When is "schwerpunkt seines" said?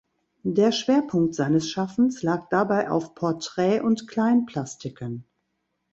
0.71-1.69